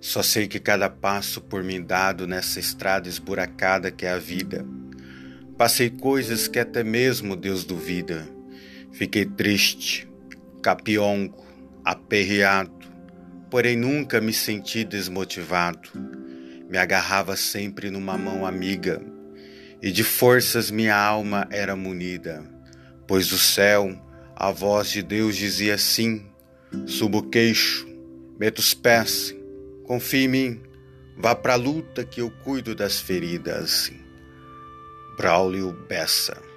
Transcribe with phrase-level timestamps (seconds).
[0.00, 4.64] Só sei que cada passo por mim dado nessa estrada esburacada que é a vida,
[5.56, 8.28] passei coisas que até mesmo Deus duvida.
[8.92, 10.08] Fiquei triste,
[10.62, 11.44] capiongo,
[11.84, 12.72] aperreado,
[13.50, 15.90] porém nunca me senti desmotivado.
[16.70, 19.02] Me agarrava sempre numa mão amiga,
[19.82, 22.44] e de forças minha alma era munida,
[23.06, 23.98] pois do céu
[24.36, 26.26] a voz de Deus dizia assim:
[26.86, 27.88] subo o queixo,
[28.38, 29.34] meto os pés,
[29.88, 30.62] confie em mim,
[31.16, 33.90] vá pra luta que eu cuido das feridas.
[35.16, 36.47] Braulio Bessa